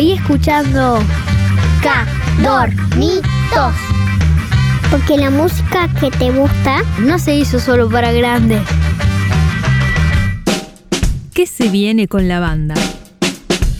Seguís 0.00 0.20
escuchando. 0.20 0.98
K. 1.82 2.06
Dormitos. 2.42 3.74
Porque 4.90 5.18
la 5.18 5.28
música 5.28 5.88
que 6.00 6.10
te 6.10 6.30
gusta 6.30 6.78
no 7.00 7.18
se 7.18 7.36
hizo 7.36 7.58
solo 7.60 7.88
para 7.90 8.10
grandes. 8.10 8.62
¿Qué 11.34 11.46
se 11.46 11.68
viene 11.68 12.08
con 12.08 12.28
la 12.28 12.40
banda? 12.40 12.74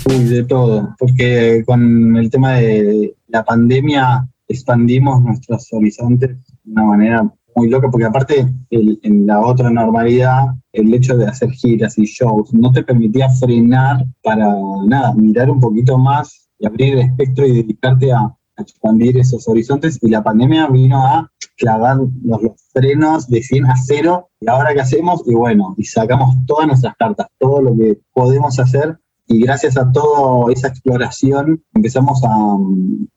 Uy, 0.07 0.25
de 0.25 0.45
todo, 0.45 0.95
porque 0.99 1.63
con 1.65 2.17
el 2.19 2.29
tema 2.29 2.53
de 2.55 3.15
la 3.29 3.43
pandemia 3.43 4.29
expandimos 4.47 5.23
nuestros 5.23 5.73
horizontes 5.73 6.37
de 6.65 6.73
una 6.73 6.85
manera 6.85 7.33
muy 7.57 7.69
loca, 7.69 7.89
porque 7.91 8.07
aparte 8.07 8.47
el- 8.71 8.99
en 9.03 9.27
la 9.27 9.41
otra 9.41 9.71
normalidad, 9.71 10.47
el 10.73 10.93
hecho 10.95 11.17
de 11.17 11.27
hacer 11.27 11.51
giras 11.51 11.99
y 11.99 12.05
shows 12.05 12.53
no 12.55 12.73
te 12.73 12.83
permitía 12.83 13.29
frenar 13.29 14.05
para 14.23 14.55
nada, 14.87 15.13
mirar 15.15 15.51
un 15.51 15.61
poquito 15.61 15.99
más 15.99 16.49
y 16.59 16.67
abrir 16.67 16.95
el 16.95 17.01
espectro 17.01 17.47
y 17.47 17.53
dedicarte 17.63 18.13
a, 18.13 18.19
a 18.21 18.63
expandir 18.63 19.19
esos 19.19 19.49
horizontes. 19.49 19.99
Y 20.03 20.09
la 20.11 20.23
pandemia 20.23 20.67
vino 20.69 21.05
a 21.05 21.31
clavar 21.57 21.97
los, 21.97 22.43
los 22.43 22.53
frenos 22.73 23.29
de 23.29 23.43
100 23.43 23.67
a 23.67 23.75
0 23.77 24.29
y 24.41 24.49
ahora 24.49 24.73
qué 24.75 24.81
hacemos 24.81 25.23
y 25.27 25.35
bueno, 25.35 25.75
y 25.77 25.85
sacamos 25.85 26.37
todas 26.47 26.67
nuestras 26.67 26.95
cartas, 26.97 27.27
todo 27.39 27.61
lo 27.63 27.77
que 27.77 27.99
podemos 28.13 28.59
hacer. 28.59 28.99
Y 29.27 29.43
gracias 29.43 29.77
a 29.77 29.93
toda 29.93 30.53
esa 30.53 30.69
exploración 30.69 31.63
empezamos 31.75 32.21
a, 32.25 32.57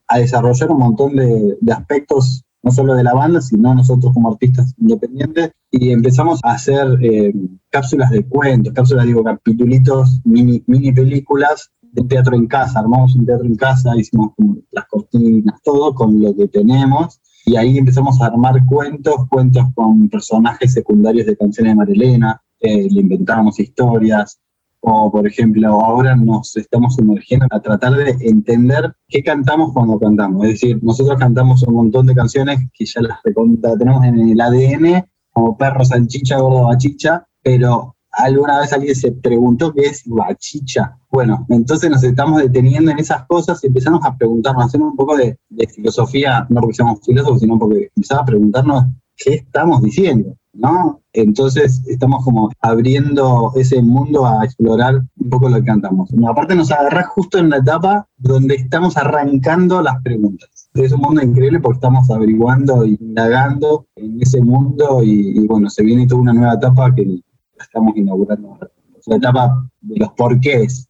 a 0.09 0.19
desarrollar 0.19 0.69
un 0.71 0.77
montón 0.79 1.15
de, 1.15 1.57
de, 1.59 1.73
aspectos, 1.73 2.43
no 2.63 2.71
solo 2.71 2.95
de 2.95 3.03
la 3.03 3.13
banda, 3.13 3.41
sino 3.41 3.75
nosotros 3.75 4.13
como 4.13 4.31
artistas 4.31 4.73
independientes, 4.77 5.51
y 5.69 5.91
empezamos 5.91 6.39
a 6.43 6.53
hacer 6.53 6.97
eh, 7.01 7.33
cápsulas 7.69 8.09
de 8.09 8.25
cuentos, 8.27 8.73
cápsulas, 8.73 9.05
digo, 9.05 9.23
capitulitos, 9.23 10.21
mini, 10.23 10.63
mini 10.67 10.91
películas 10.91 11.69
de 11.81 12.03
teatro 12.03 12.35
en 12.35 12.47
casa, 12.47 12.79
armamos 12.79 13.15
un 13.15 13.25
teatro 13.25 13.45
en 13.45 13.55
casa, 13.55 13.95
hicimos 13.95 14.31
como 14.35 14.57
las 14.71 14.85
cortinas, 14.85 15.61
todo 15.61 15.93
con 15.93 16.19
lo 16.21 16.33
que 16.35 16.47
tenemos, 16.47 17.19
y 17.45 17.57
ahí 17.57 17.77
empezamos 17.77 18.21
a 18.21 18.27
armar 18.27 18.65
cuentos, 18.65 19.27
cuentos 19.29 19.65
con 19.75 20.09
personajes 20.09 20.73
secundarios 20.73 21.25
de 21.25 21.35
canciones 21.35 21.71
de 21.71 21.75
Marilena, 21.75 22.41
eh, 22.59 22.87
le 22.89 23.01
inventábamos 23.01 23.59
historias, 23.59 24.39
o 24.85 25.09
por 25.09 25.25
ejemplo, 25.25 25.81
ahora 25.81 26.13
nos 26.15 26.57
estamos 26.57 26.95
sumergiendo 26.95 27.47
a 27.49 27.61
tratar 27.61 27.93
de 27.93 28.17
entender 28.19 28.93
qué 29.07 29.23
cantamos 29.23 29.71
cuando 29.71 29.97
cantamos. 29.97 30.43
Es 30.43 30.51
decir, 30.51 30.83
nosotros 30.83 31.17
cantamos 31.17 31.63
un 31.63 31.75
montón 31.75 32.05
de 32.05 32.13
canciones 32.13 32.59
que 32.73 32.85
ya 32.85 33.01
las 33.01 33.19
tenemos 33.23 34.03
en 34.03 34.19
el 34.19 34.41
ADN, 34.41 35.05
como 35.31 35.57
perro, 35.57 35.85
salchicha, 35.85 36.37
gordo, 36.39 36.65
bachicha, 36.65 37.25
pero 37.41 37.95
alguna 38.11 38.59
vez 38.59 38.73
alguien 38.73 38.93
se 38.93 39.13
preguntó 39.13 39.73
qué 39.73 39.83
es 39.83 40.03
bachicha. 40.05 40.97
Bueno, 41.09 41.45
entonces 41.47 41.89
nos 41.89 42.03
estamos 42.03 42.41
deteniendo 42.41 42.91
en 42.91 42.99
esas 42.99 43.25
cosas 43.25 43.63
y 43.63 43.67
empezamos 43.67 44.03
a 44.03 44.17
preguntarnos, 44.17 44.65
hacer 44.65 44.81
un 44.81 44.97
poco 44.97 45.15
de, 45.15 45.37
de 45.49 45.67
filosofía, 45.67 46.45
no 46.49 46.59
porque 46.59 46.75
seamos 46.75 46.99
filósofos, 47.05 47.39
sino 47.39 47.57
porque 47.57 47.89
empezamos 47.95 48.23
a 48.23 48.25
preguntarnos 48.25 48.83
qué 49.15 49.35
estamos 49.35 49.81
diciendo. 49.81 50.35
¿No? 50.53 51.01
Entonces 51.13 51.83
estamos 51.87 52.23
como 52.23 52.51
abriendo 52.61 53.51
ese 53.55 53.81
mundo 53.81 54.25
a 54.25 54.45
explorar 54.45 55.01
un 55.17 55.29
poco 55.29 55.49
lo 55.49 55.57
que 55.57 55.65
cantamos. 55.65 56.09
aparte 56.27 56.55
nos 56.55 56.71
agarra 56.71 57.03
justo 57.03 57.37
en 57.37 57.49
la 57.49 57.57
etapa 57.57 58.07
donde 58.17 58.55
estamos 58.55 58.95
arrancando 58.97 59.81
las 59.81 60.01
preguntas. 60.01 60.69
Es 60.73 60.91
un 60.91 61.01
mundo 61.01 61.21
increíble 61.21 61.59
porque 61.59 61.77
estamos 61.77 62.09
averiguando 62.09 62.85
y 62.85 62.97
indagando 62.99 63.85
en 63.95 64.21
ese 64.21 64.41
mundo 64.41 65.03
y, 65.03 65.39
y 65.39 65.47
bueno, 65.47 65.69
se 65.69 65.83
viene 65.83 66.07
toda 66.07 66.21
una 66.21 66.33
nueva 66.33 66.53
etapa 66.53 66.93
que 66.95 67.21
estamos 67.59 67.95
inaugurando. 67.95 68.57
La 69.05 69.17
etapa 69.17 69.69
de 69.81 69.99
los 69.99 70.11
porqués. 70.13 70.87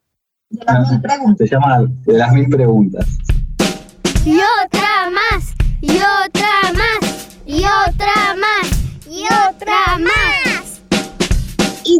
De 0.50 0.64
las 0.64 0.90
mil 0.90 1.00
preguntas. 1.00 1.48
Se 1.48 1.54
llama 1.54 1.84
de 2.06 2.18
las 2.18 2.32
mil 2.32 2.48
preguntas. 2.48 3.18
Y 4.24 4.36
otra 4.36 5.10
más, 5.12 5.23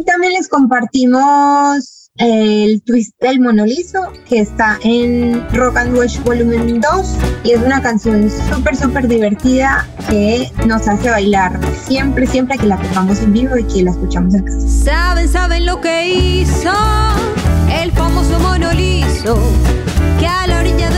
también 0.05 0.33
les 0.33 0.47
compartimos 0.47 2.09
el 2.17 2.81
twist 2.83 3.13
del 3.19 3.41
monolizo 3.41 3.99
que 4.27 4.39
está 4.39 4.79
en 4.83 5.45
Rock 5.51 5.75
and 5.77 5.97
Wash 5.97 6.17
Volumen 6.23 6.79
2 6.79 7.17
y 7.43 7.51
es 7.51 7.61
una 7.61 7.81
canción 7.81 8.29
súper 8.49 8.77
súper 8.77 9.07
divertida 9.09 9.85
que 10.09 10.49
nos 10.65 10.87
hace 10.87 11.09
bailar 11.09 11.59
siempre 11.85 12.25
siempre 12.25 12.57
que 12.57 12.67
la 12.67 12.77
tocamos 12.77 13.19
en 13.19 13.33
vivo 13.33 13.57
y 13.57 13.65
que 13.65 13.83
la 13.83 13.91
escuchamos 13.91 14.33
en 14.33 14.45
casa. 14.45 14.67
Saben, 14.67 15.27
saben 15.27 15.65
lo 15.65 15.81
que 15.81 16.07
hizo 16.07 16.71
el 17.81 17.91
famoso 17.91 18.39
monolizo 18.39 19.37
que 20.17 20.27
a 20.27 20.47
la 20.47 20.59
orilla 20.59 20.89
de 20.91 20.94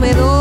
comedor. 0.00 0.39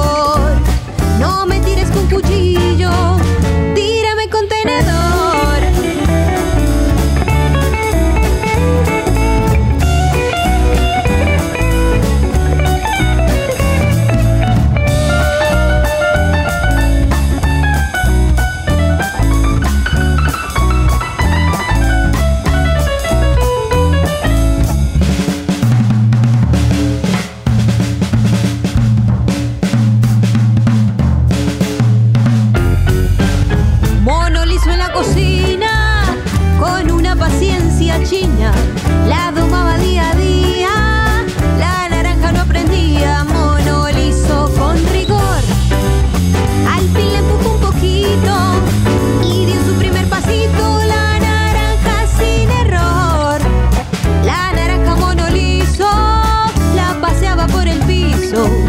El 58.32 58.69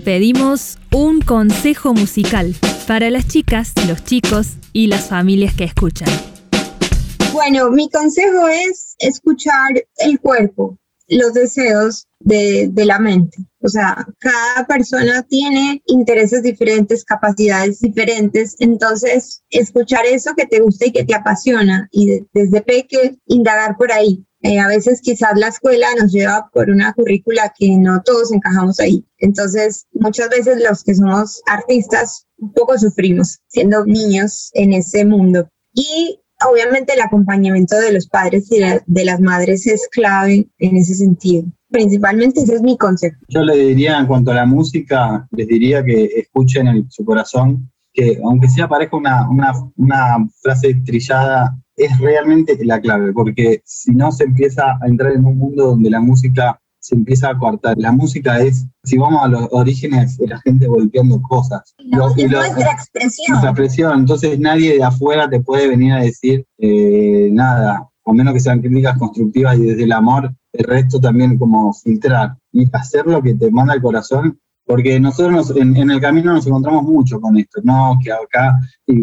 Pedimos 0.00 0.78
un 0.92 1.20
consejo 1.20 1.92
musical 1.92 2.54
para 2.86 3.10
las 3.10 3.26
chicas, 3.26 3.72
los 3.88 4.04
chicos 4.04 4.54
y 4.72 4.86
las 4.86 5.08
familias 5.08 5.54
que 5.54 5.64
escuchan. 5.64 6.08
Bueno, 7.32 7.70
mi 7.70 7.90
consejo 7.90 8.48
es 8.48 8.94
escuchar 8.98 9.84
el 9.98 10.20
cuerpo, 10.20 10.78
los 11.08 11.34
deseos 11.34 12.06
de, 12.20 12.68
de, 12.70 12.84
la 12.84 12.98
mente. 12.98 13.38
O 13.60 13.68
sea, 13.68 14.06
cada 14.18 14.66
persona 14.66 15.22
tiene 15.22 15.82
intereses 15.86 16.42
diferentes, 16.42 17.04
capacidades 17.04 17.80
diferentes. 17.80 18.56
Entonces, 18.58 19.42
escuchar 19.50 20.06
eso 20.06 20.34
que 20.36 20.46
te 20.46 20.60
gusta 20.60 20.86
y 20.86 20.92
que 20.92 21.04
te 21.04 21.14
apasiona 21.14 21.88
y 21.90 22.24
desde 22.32 22.62
peque 22.62 23.18
indagar 23.26 23.76
por 23.76 23.92
ahí. 23.92 24.24
Eh, 24.42 24.58
a 24.60 24.68
veces 24.68 25.00
quizás 25.00 25.32
la 25.36 25.48
escuela 25.48 25.88
nos 26.00 26.12
lleva 26.12 26.48
por 26.52 26.70
una 26.70 26.92
currícula 26.92 27.52
que 27.58 27.76
no 27.76 28.02
todos 28.02 28.32
encajamos 28.32 28.78
ahí. 28.78 29.04
Entonces, 29.18 29.86
muchas 29.92 30.28
veces 30.28 30.62
los 30.62 30.84
que 30.84 30.94
somos 30.94 31.42
artistas 31.46 32.26
un 32.38 32.52
poco 32.52 32.78
sufrimos 32.78 33.40
siendo 33.48 33.84
niños 33.84 34.50
en 34.54 34.72
ese 34.72 35.04
mundo. 35.04 35.48
Y 35.74 36.20
obviamente 36.48 36.94
el 36.94 37.00
acompañamiento 37.00 37.76
de 37.80 37.92
los 37.92 38.06
padres 38.06 38.50
y 38.52 38.60
de 38.60 39.04
las 39.04 39.20
madres 39.20 39.66
es 39.66 39.88
clave 39.90 40.48
en 40.58 40.76
ese 40.76 40.94
sentido. 40.94 41.44
Principalmente 41.70 42.40
ese 42.40 42.54
es 42.54 42.62
mi 42.62 42.78
consejo. 42.78 43.16
Yo 43.28 43.42
le 43.42 43.56
diría 43.56 43.98
en 43.98 44.06
cuanto 44.06 44.30
a 44.30 44.34
la 44.34 44.46
música, 44.46 45.26
les 45.32 45.48
diría 45.48 45.84
que 45.84 46.04
escuchen 46.16 46.68
en 46.68 46.90
su 46.90 47.04
corazón, 47.04 47.70
que 47.92 48.18
aunque 48.24 48.48
sea 48.48 48.68
parezca 48.68 48.96
una, 48.96 49.28
una, 49.28 49.52
una 49.76 50.28
frase 50.40 50.74
trillada, 50.84 51.58
es 51.78 51.98
realmente 51.98 52.58
la 52.64 52.80
clave, 52.80 53.12
porque 53.12 53.62
si 53.64 53.92
no 53.92 54.12
se 54.12 54.24
empieza 54.24 54.78
a 54.80 54.86
entrar 54.86 55.12
en 55.12 55.24
un 55.24 55.38
mundo 55.38 55.68
donde 55.68 55.90
la 55.90 56.00
música 56.00 56.60
se 56.80 56.94
empieza 56.94 57.30
a 57.30 57.38
cortar. 57.38 57.76
La 57.78 57.92
música 57.92 58.38
es, 58.40 58.66
si 58.84 58.96
vamos 58.96 59.22
a 59.22 59.28
los 59.28 59.48
orígenes, 59.50 60.18
la 60.20 60.40
gente 60.40 60.66
golpeando 60.66 61.20
cosas. 61.20 61.74
La 61.78 61.98
los, 61.98 62.16
es 62.16 62.30
nuestra 62.30 62.72
expresión. 62.72 63.26
Nuestra 63.28 63.50
expresión. 63.50 63.98
Entonces 64.00 64.38
nadie 64.38 64.74
de 64.74 64.84
afuera 64.84 65.28
te 65.28 65.40
puede 65.40 65.68
venir 65.68 65.92
a 65.92 66.00
decir 66.00 66.46
eh, 66.58 67.28
nada, 67.32 67.88
a 68.04 68.12
menos 68.12 68.32
que 68.32 68.40
sean 68.40 68.60
críticas 68.60 68.96
constructivas 68.98 69.58
y 69.58 69.64
desde 69.64 69.84
el 69.84 69.92
amor, 69.92 70.34
el 70.52 70.64
resto 70.64 71.00
también 71.00 71.38
como 71.38 71.72
filtrar 71.74 72.36
y 72.52 72.68
hacer 72.72 73.06
lo 73.06 73.22
que 73.22 73.34
te 73.34 73.50
manda 73.50 73.74
el 73.74 73.82
corazón. 73.82 74.38
Porque 74.68 75.00
nosotros 75.00 75.52
en, 75.56 75.74
en, 75.76 75.90
el 75.90 76.00
camino 76.00 76.32
nos 76.32 76.46
encontramos 76.46 76.84
mucho 76.84 77.18
con 77.20 77.36
esto, 77.38 77.60
¿no? 77.64 77.98
Que 78.04 78.12
acá 78.12 78.60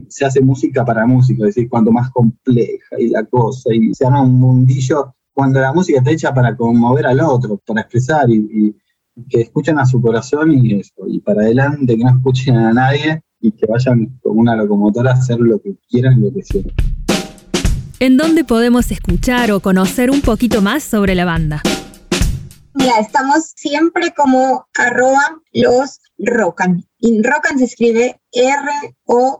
se 0.07 0.23
hace 0.23 0.39
música 0.39 0.85
para 0.85 1.05
músicos, 1.07 1.49
es 1.49 1.55
decir, 1.55 1.69
cuanto 1.69 1.91
más 1.91 2.11
compleja 2.11 2.99
y 2.99 3.09
la 3.09 3.25
cosa, 3.25 3.73
y 3.73 3.93
se 3.93 4.05
arma 4.05 4.21
un 4.21 4.39
mundillo 4.39 5.15
cuando 5.35 5.59
la 5.59 5.73
música 5.73 5.97
está 5.97 6.11
hecha 6.11 6.33
para 6.33 6.55
conmover 6.55 7.05
al 7.05 7.19
otro, 7.19 7.59
para 7.65 7.81
expresar 7.81 8.29
y, 8.29 8.75
que 9.29 9.41
escuchen 9.41 9.79
a 9.79 9.85
su 9.85 10.01
corazón 10.01 10.51
y 10.51 10.79
eso, 10.79 10.93
y 11.07 11.19
para 11.19 11.41
adelante, 11.41 11.97
que 11.97 12.03
no 12.03 12.09
escuchen 12.09 12.57
a 12.57 12.73
nadie 12.73 13.21
y 13.39 13.51
que 13.51 13.65
vayan 13.65 14.19
como 14.21 14.41
una 14.41 14.55
locomotora 14.55 15.11
a 15.11 15.13
hacer 15.13 15.39
lo 15.39 15.59
que 15.59 15.75
quieran 15.89 16.19
y 16.19 16.21
lo 16.25 16.33
que 16.33 16.41
quieran. 16.41 16.71
¿En 17.99 18.17
dónde 18.17 18.43
podemos 18.43 18.91
escuchar 18.91 19.51
o 19.51 19.61
conocer 19.61 20.11
un 20.11 20.21
poquito 20.21 20.61
más 20.61 20.83
sobre 20.83 21.15
la 21.15 21.23
banda? 21.23 21.61
Mira, 22.77 22.99
estamos 22.99 23.53
siempre 23.55 24.13
como 24.13 24.67
arroba 24.73 25.41
los 25.53 26.01
Rocan. 26.17 26.83
Y 26.99 27.21
Rocan 27.21 27.57
se 27.57 27.63
escribe 27.63 28.19
R-O-C-K-A-N. 28.33 29.39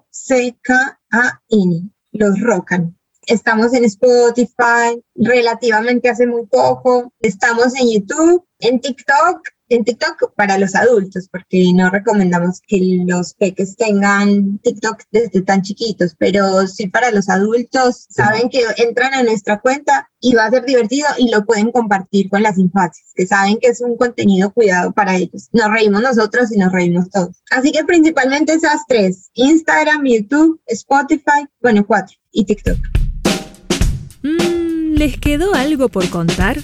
Los 2.13 2.39
Rocan. 2.39 2.98
Estamos 3.28 3.74
en 3.74 3.84
Spotify 3.84 5.04
relativamente 5.15 6.08
hace 6.08 6.26
muy 6.28 6.45
poco. 6.45 7.12
Estamos 7.19 7.76
en 7.76 7.91
YouTube, 7.91 8.48
en 8.60 8.80
TikTok, 8.80 9.41
en 9.69 9.84
TikTok 9.84 10.34
para 10.36 10.58
los 10.58 10.75
adultos, 10.75 11.28
porque 11.32 11.71
no 11.73 11.89
recomendamos 11.89 12.62
que 12.67 12.99
los 13.06 13.34
peques 13.34 13.75
tengan 13.75 14.60
TikTok 14.60 15.04
desde 15.12 15.41
tan 15.41 15.62
chiquitos, 15.62 16.15
pero 16.17 16.67
sí 16.67 16.88
para 16.88 17.12
los 17.12 17.30
adultos, 17.30 18.06
saben 18.10 18.49
que 18.49 18.63
entran 18.78 19.13
a 19.13 19.23
nuestra 19.23 19.60
cuenta 19.60 20.10
y 20.19 20.34
va 20.34 20.45
a 20.45 20.49
ser 20.49 20.65
divertido 20.65 21.08
y 21.17 21.30
lo 21.30 21.45
pueden 21.45 21.71
compartir 21.71 22.30
con 22.30 22.43
las 22.43 22.58
infancias, 22.58 23.12
que 23.15 23.28
saben 23.28 23.58
que 23.60 23.67
es 23.67 23.82
un 23.82 23.97
contenido 23.97 24.51
cuidado 24.51 24.91
para 24.91 25.15
ellos. 25.15 25.49
Nos 25.51 25.71
reímos 25.71 26.01
nosotros 26.01 26.51
y 26.51 26.58
nos 26.58 26.71
reímos 26.71 27.10
todos. 27.10 27.36
Así 27.51 27.71
que 27.71 27.84
principalmente 27.84 28.54
esas 28.54 28.82
tres, 28.88 29.30
Instagram, 29.34 30.04
YouTube, 30.06 30.60
Spotify, 30.67 31.47
bueno, 31.62 31.86
cuatro, 31.86 32.17
y 32.32 32.45
TikTok. 32.45 32.78
Mm, 34.23 34.95
¿Les 34.95 35.17
quedó 35.19 35.54
algo 35.54 35.89
por 35.89 36.10
contar? 36.10 36.58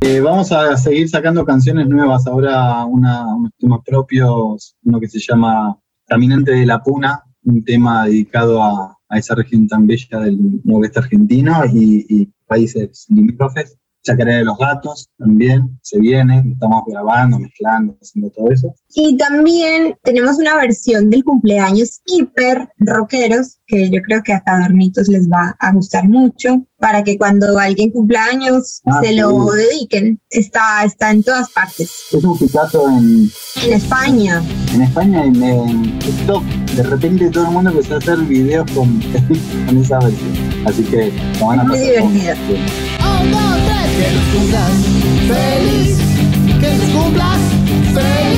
Eh, 0.00 0.20
vamos 0.20 0.52
a 0.52 0.76
seguir 0.76 1.08
sacando 1.08 1.44
canciones 1.44 1.88
nuevas. 1.88 2.26
Ahora 2.26 2.84
una, 2.84 3.26
unos 3.34 3.50
temas 3.84 4.74
uno 4.84 5.00
que 5.00 5.08
se 5.08 5.18
llama 5.18 5.78
Caminante 6.06 6.52
de 6.52 6.66
la 6.66 6.82
Puna, 6.82 7.22
un 7.44 7.64
tema 7.64 8.04
dedicado 8.06 8.62
a, 8.62 8.94
esa 9.10 9.34
región 9.34 9.66
tan 9.66 9.86
bella 9.86 10.20
del 10.20 10.60
noroeste 10.64 10.98
argentino 10.98 11.64
y 11.64 12.30
países 12.46 13.06
limítrofes. 13.08 13.77
Chacarera 14.02 14.38
de 14.38 14.44
los 14.44 14.58
Gatos 14.58 15.08
también 15.18 15.78
se 15.82 15.98
viene, 15.98 16.42
estamos 16.52 16.82
grabando, 16.86 17.38
mezclando, 17.38 17.96
haciendo 18.00 18.30
todo 18.30 18.50
eso. 18.50 18.74
Y 18.94 19.16
también 19.16 19.96
tenemos 20.02 20.38
una 20.38 20.56
versión 20.56 21.10
del 21.10 21.24
cumpleaños 21.24 22.00
hiper 22.06 22.68
rockeros, 22.78 23.58
que 23.66 23.90
yo 23.90 24.00
creo 24.02 24.22
que 24.22 24.32
hasta 24.32 24.56
Adornitos 24.56 25.08
les 25.08 25.28
va 25.28 25.56
a 25.58 25.72
gustar 25.72 26.08
mucho, 26.08 26.64
para 26.78 27.02
que 27.02 27.18
cuando 27.18 27.58
alguien 27.58 27.90
cumpleaños 27.90 28.80
ah, 28.86 29.00
se 29.02 29.14
lo 29.14 29.46
dediquen. 29.46 30.20
Está, 30.30 30.84
está 30.84 31.10
en 31.10 31.22
todas 31.22 31.50
partes. 31.50 31.90
Es 32.12 32.24
un 32.24 32.38
picazo 32.38 32.88
en... 32.88 33.28
En 33.64 33.72
España. 33.72 34.42
En 34.74 34.82
España, 34.82 35.24
en, 35.24 35.42
en 35.42 35.98
TikTok. 35.98 36.44
De 36.76 36.82
repente 36.84 37.30
todo 37.30 37.46
el 37.46 37.50
mundo 37.50 37.70
empezó 37.70 37.94
a 37.94 37.98
hacer 37.98 38.18
videos 38.18 38.70
con, 38.72 39.00
con 39.66 39.78
esa 39.78 39.98
versión. 39.98 40.32
Así 40.66 40.84
que 40.84 41.12
van 41.40 41.60
a 41.60 41.64
Muy 41.64 41.78
divertida. 41.78 42.36
Que 43.98 44.12
los 44.12 44.24
cumplas 44.26 44.70
feliz, 45.26 45.98
que 46.60 46.68
los 46.76 46.88
cumplas 46.90 47.38
feliz, 47.92 48.37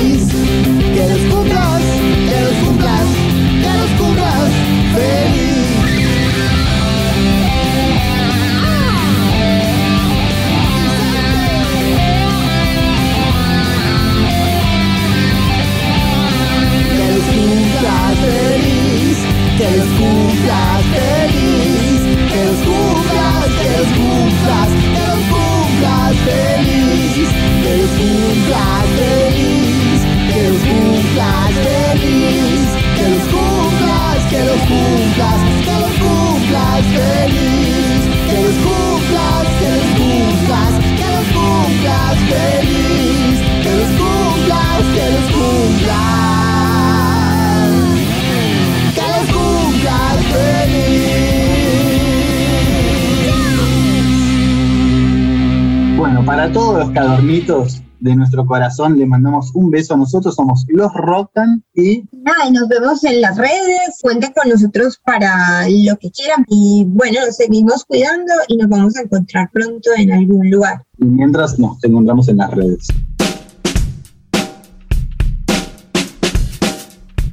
nuestro 58.31 58.45
corazón 58.45 58.97
le 58.97 59.05
mandamos 59.05 59.51
un 59.53 59.69
beso. 59.69 59.97
Nosotros 59.97 60.35
somos 60.35 60.63
los 60.69 60.93
Rocan 60.93 61.65
y... 61.73 62.03
Nada, 62.13 62.47
y 62.47 62.51
nos 62.51 62.69
vemos 62.69 63.03
en 63.03 63.19
las 63.19 63.35
redes. 63.35 63.99
Cuenten 64.01 64.31
con 64.31 64.49
nosotros 64.49 64.97
para 65.03 65.67
lo 65.67 65.97
que 65.97 66.09
quieran. 66.11 66.45
Y 66.47 66.85
bueno, 66.87 67.19
nos 67.25 67.35
seguimos 67.35 67.83
cuidando 67.83 68.31
y 68.47 68.55
nos 68.55 68.69
vamos 68.69 68.95
a 68.95 69.01
encontrar 69.01 69.49
pronto 69.51 69.89
en 69.97 70.13
algún 70.13 70.49
lugar. 70.49 70.81
Y 70.97 71.05
mientras 71.05 71.59
nos 71.59 71.83
encontramos 71.83 72.29
en 72.29 72.37
las 72.37 72.51
redes. 72.51 72.87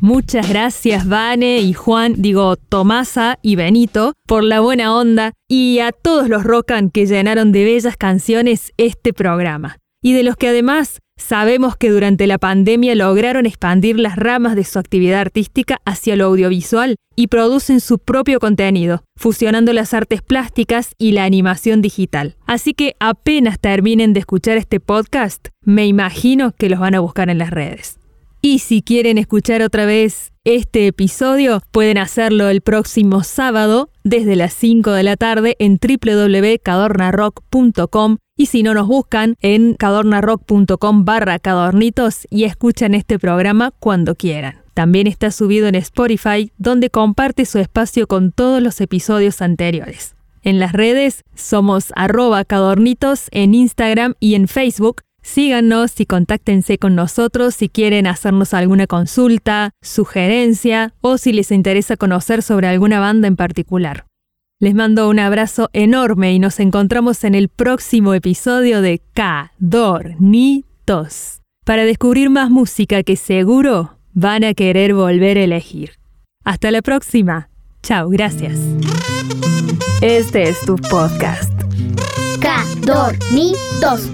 Muchas 0.01 0.49
gracias 0.49 1.09
Vane 1.09 1.59
y 1.59 1.73
Juan, 1.75 2.15
digo 2.19 2.57
Tomasa 2.57 3.39
y 3.43 3.57
Benito, 3.57 4.15
por 4.27 4.45
la 4.45 4.61
buena 4.61 4.97
onda 4.97 5.33
y 5.49 5.81
a 5.81 5.91
todos 5.91 6.29
los 6.29 6.45
Rocan 6.45 6.91
que 6.91 7.07
llenaron 7.07 7.51
de 7.53 7.65
bellas 7.65 7.97
canciones 7.97 8.73
este 8.77 9.13
programa. 9.13 9.79
Y 10.03 10.13
de 10.13 10.23
los 10.23 10.37
que 10.37 10.49
además 10.49 11.01
Sabemos 11.19 11.77
que 11.77 11.91
durante 11.91 12.27
la 12.29 12.39
pandemia 12.39 12.95
lograron 12.95 13.45
expandir 13.45 13.99
las 13.99 14.17
ramas 14.17 14.55
de 14.55 14.63
su 14.65 14.79
actividad 14.79 15.21
artística 15.21 15.81
hacia 15.85 16.17
lo 16.17 16.25
audiovisual 16.27 16.95
y 17.17 17.27
producen 17.27 17.81
su 17.81 17.99
propio 17.99 18.39
contenido, 18.39 19.03
fusionando 19.17 19.73
las 19.73 19.95
artes 19.95 20.23
plásticas 20.23 20.93
y 20.97 21.11
la 21.13 21.25
animación 21.25 21.83
digital. 21.83 22.37
Así 22.47 22.73
que 22.73 22.95
apenas 23.01 23.59
terminen 23.59 24.13
de 24.13 24.21
escuchar 24.21 24.57
este 24.57 24.79
podcast, 24.79 25.49
me 25.63 25.87
imagino 25.87 26.53
que 26.53 26.71
los 26.71 26.79
van 26.79 26.95
a 26.95 27.01
buscar 27.01 27.31
en 27.31 27.39
las 27.39 27.51
redes. 27.51 27.99
Y 28.41 28.61
si 28.61 28.83
quieren 28.83 29.19
escuchar 29.19 29.63
otra 29.63 29.85
vez 29.85 30.31
este 30.45 30.87
episodio, 30.87 31.61
pueden 31.73 31.99
hacerlo 31.99 32.49
el 32.49 32.61
próximo 32.61 33.25
sábado 33.25 33.91
desde 34.05 34.37
las 34.37 34.55
5 34.55 34.93
de 34.93 35.03
la 35.03 35.17
tarde 35.17 35.57
en 35.59 35.81
www.cadornarock.com 35.83 38.19
y 38.39 38.47
si 38.47 38.63
no 38.63 38.73
nos 38.73 38.87
buscan 38.87 39.35
en 39.43 39.75
cadornarock.com 39.75 41.05
barra 41.05 41.39
cadornitos 41.39 42.27
y 42.31 42.45
escuchan 42.45 42.95
este 42.95 43.19
programa 43.19 43.73
cuando 43.79 44.15
quieran. 44.15 44.63
También 44.73 45.09
está 45.09 45.33
subido 45.33 45.67
en 45.67 45.75
Spotify, 45.75 46.53
donde 46.57 46.89
comparte 46.89 47.45
su 47.45 47.59
espacio 47.59 48.07
con 48.07 48.31
todos 48.31 48.63
los 48.63 48.81
episodios 48.81 49.43
anteriores. 49.43 50.15
En 50.43 50.61
las 50.61 50.73
redes 50.73 51.25
somos 51.35 51.93
arroba 51.97 52.45
cadornitos 52.45 53.27
en 53.33 53.55
Instagram 53.55 54.15
y 54.21 54.37
en 54.37 54.47
Facebook. 54.47 55.03
Síganos 55.21 55.99
y 56.01 56.07
contáctense 56.07 56.79
con 56.79 56.95
nosotros 56.95 57.57
si 57.57 57.69
quieren 57.69 58.07
hacernos 58.07 58.55
alguna 58.55 58.87
consulta, 58.87 59.73
sugerencia 59.83 60.95
o 61.01 61.19
si 61.19 61.33
les 61.33 61.51
interesa 61.51 61.97
conocer 61.97 62.45
sobre 62.45 62.69
alguna 62.69 63.01
banda 63.01 63.27
en 63.27 63.35
particular. 63.35 64.08
Les 64.61 64.75
mando 64.75 65.09
un 65.09 65.21
abrazo 65.21 65.71
enorme 65.73 66.33
y 66.33 66.41
nos 66.41 66.59
encontramos 66.59 67.23
en 67.23 67.37
el 67.37 67.49
próximo 67.49 68.13
episodio 68.13 68.83
de 68.83 69.01
Cadornitos 69.15 70.63
para 71.65 71.85
descubrir 71.85 72.29
más 72.29 72.51
música 72.51 73.05
que 73.05 73.15
seguro 73.15 73.99
van 74.15 74.43
a 74.43 74.55
querer 74.55 74.95
volver 74.95 75.39
a 75.39 75.45
elegir. 75.45 76.01
Hasta 76.43 76.73
la 76.73 76.83
próxima. 76.83 77.51
Chao, 77.85 78.09
gracias. 78.09 78.59
Este 80.01 80.49
es 80.49 80.61
tu 80.63 80.75
podcast. 80.75 81.53
Cadornitos. 82.41 84.11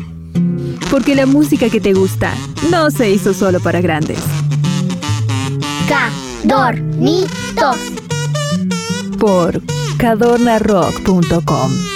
Porque 0.90 1.14
la 1.14 1.24
música 1.24 1.70
que 1.70 1.80
te 1.80 1.94
gusta 1.94 2.34
no 2.70 2.90
se 2.90 3.10
hizo 3.10 3.32
solo 3.32 3.60
para 3.60 3.80
grandes. 3.80 4.22
Cadornitos. 5.88 7.78
Por 9.18 9.62
cadornarock.com. 9.98 11.93